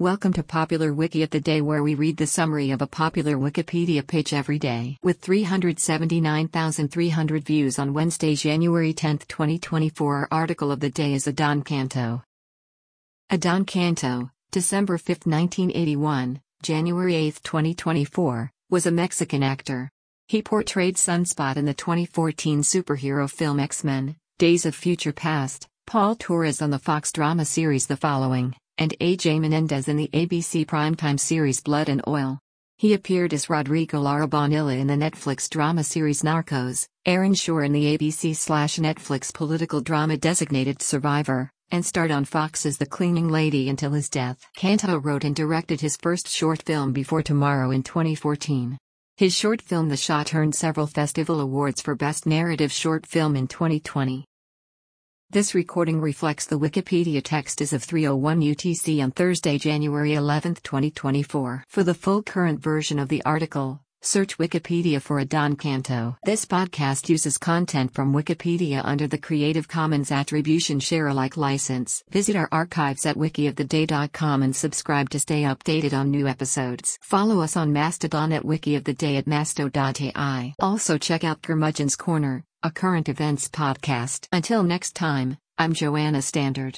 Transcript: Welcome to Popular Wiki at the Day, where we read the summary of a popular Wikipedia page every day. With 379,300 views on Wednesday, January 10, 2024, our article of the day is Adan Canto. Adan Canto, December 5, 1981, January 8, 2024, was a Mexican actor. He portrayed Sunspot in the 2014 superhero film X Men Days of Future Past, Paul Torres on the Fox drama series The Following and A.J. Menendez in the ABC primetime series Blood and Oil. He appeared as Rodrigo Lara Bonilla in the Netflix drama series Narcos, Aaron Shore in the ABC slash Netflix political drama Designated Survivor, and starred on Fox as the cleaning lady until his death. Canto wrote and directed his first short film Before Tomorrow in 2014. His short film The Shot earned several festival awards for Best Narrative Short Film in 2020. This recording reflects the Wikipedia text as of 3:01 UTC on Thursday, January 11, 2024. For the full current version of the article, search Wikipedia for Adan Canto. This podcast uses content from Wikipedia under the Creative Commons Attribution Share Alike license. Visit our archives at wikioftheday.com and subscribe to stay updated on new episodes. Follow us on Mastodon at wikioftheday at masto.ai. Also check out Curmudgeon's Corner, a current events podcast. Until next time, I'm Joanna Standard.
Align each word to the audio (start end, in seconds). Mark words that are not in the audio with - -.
Welcome 0.00 0.32
to 0.32 0.42
Popular 0.42 0.92
Wiki 0.92 1.22
at 1.22 1.30
the 1.30 1.38
Day, 1.38 1.60
where 1.60 1.84
we 1.84 1.94
read 1.94 2.16
the 2.16 2.26
summary 2.26 2.72
of 2.72 2.82
a 2.82 2.86
popular 2.88 3.36
Wikipedia 3.36 4.04
page 4.04 4.34
every 4.34 4.58
day. 4.58 4.98
With 5.04 5.20
379,300 5.20 7.44
views 7.44 7.78
on 7.78 7.94
Wednesday, 7.94 8.34
January 8.34 8.92
10, 8.92 9.18
2024, 9.18 10.16
our 10.16 10.26
article 10.32 10.72
of 10.72 10.80
the 10.80 10.90
day 10.90 11.14
is 11.14 11.28
Adan 11.28 11.62
Canto. 11.62 12.24
Adan 13.30 13.64
Canto, 13.66 14.32
December 14.50 14.98
5, 14.98 15.26
1981, 15.26 16.40
January 16.60 17.14
8, 17.14 17.38
2024, 17.44 18.50
was 18.70 18.86
a 18.86 18.90
Mexican 18.90 19.44
actor. 19.44 19.92
He 20.26 20.42
portrayed 20.42 20.96
Sunspot 20.96 21.56
in 21.56 21.66
the 21.66 21.72
2014 21.72 22.62
superhero 22.62 23.30
film 23.30 23.60
X 23.60 23.84
Men 23.84 24.16
Days 24.38 24.66
of 24.66 24.74
Future 24.74 25.12
Past, 25.12 25.68
Paul 25.86 26.16
Torres 26.16 26.60
on 26.60 26.70
the 26.70 26.80
Fox 26.80 27.12
drama 27.12 27.44
series 27.44 27.86
The 27.86 27.96
Following 27.96 28.56
and 28.78 28.94
A.J. 29.00 29.40
Menendez 29.40 29.88
in 29.88 29.96
the 29.96 30.08
ABC 30.12 30.66
primetime 30.66 31.18
series 31.18 31.60
Blood 31.60 31.88
and 31.88 32.02
Oil. 32.06 32.38
He 32.76 32.92
appeared 32.94 33.32
as 33.32 33.48
Rodrigo 33.48 34.00
Lara 34.00 34.26
Bonilla 34.26 34.74
in 34.74 34.88
the 34.88 34.94
Netflix 34.94 35.48
drama 35.48 35.84
series 35.84 36.22
Narcos, 36.22 36.86
Aaron 37.06 37.34
Shore 37.34 37.62
in 37.62 37.72
the 37.72 37.96
ABC 37.96 38.34
slash 38.34 38.76
Netflix 38.76 39.32
political 39.32 39.80
drama 39.80 40.16
Designated 40.16 40.82
Survivor, 40.82 41.50
and 41.70 41.86
starred 41.86 42.10
on 42.10 42.24
Fox 42.24 42.66
as 42.66 42.78
the 42.78 42.86
cleaning 42.86 43.28
lady 43.28 43.68
until 43.68 43.92
his 43.92 44.08
death. 44.08 44.44
Canto 44.56 44.98
wrote 44.98 45.24
and 45.24 45.36
directed 45.36 45.80
his 45.80 45.96
first 45.96 46.28
short 46.28 46.62
film 46.62 46.92
Before 46.92 47.22
Tomorrow 47.22 47.70
in 47.70 47.82
2014. 47.82 48.76
His 49.16 49.32
short 49.32 49.62
film 49.62 49.88
The 49.88 49.96
Shot 49.96 50.34
earned 50.34 50.56
several 50.56 50.88
festival 50.88 51.40
awards 51.40 51.80
for 51.80 51.94
Best 51.94 52.26
Narrative 52.26 52.72
Short 52.72 53.06
Film 53.06 53.36
in 53.36 53.46
2020. 53.46 54.24
This 55.34 55.52
recording 55.52 56.00
reflects 56.00 56.46
the 56.46 56.60
Wikipedia 56.60 57.20
text 57.20 57.60
as 57.60 57.72
of 57.72 57.82
3:01 57.82 58.40
UTC 58.40 59.02
on 59.02 59.10
Thursday, 59.10 59.58
January 59.58 60.14
11, 60.14 60.58
2024. 60.62 61.64
For 61.68 61.82
the 61.82 61.92
full 61.92 62.22
current 62.22 62.62
version 62.62 63.00
of 63.00 63.08
the 63.08 63.20
article, 63.24 63.80
search 64.00 64.38
Wikipedia 64.38 65.02
for 65.02 65.18
Adan 65.18 65.56
Canto. 65.56 66.16
This 66.22 66.44
podcast 66.44 67.08
uses 67.08 67.36
content 67.36 67.92
from 67.92 68.12
Wikipedia 68.12 68.80
under 68.84 69.08
the 69.08 69.18
Creative 69.18 69.66
Commons 69.66 70.12
Attribution 70.12 70.78
Share 70.78 71.08
Alike 71.08 71.36
license. 71.36 72.04
Visit 72.10 72.36
our 72.36 72.48
archives 72.52 73.04
at 73.04 73.16
wikioftheday.com 73.16 74.44
and 74.44 74.54
subscribe 74.54 75.10
to 75.10 75.18
stay 75.18 75.42
updated 75.42 75.94
on 75.94 76.12
new 76.12 76.28
episodes. 76.28 76.96
Follow 77.02 77.40
us 77.40 77.56
on 77.56 77.72
Mastodon 77.72 78.32
at 78.32 78.44
wikioftheday 78.44 79.18
at 79.18 79.26
masto.ai. 79.26 80.54
Also 80.60 80.96
check 80.96 81.24
out 81.24 81.42
Curmudgeon's 81.42 81.96
Corner, 81.96 82.44
a 82.64 82.70
current 82.70 83.10
events 83.10 83.46
podcast. 83.46 84.26
Until 84.32 84.62
next 84.62 84.96
time, 84.96 85.36
I'm 85.58 85.74
Joanna 85.74 86.22
Standard. 86.22 86.72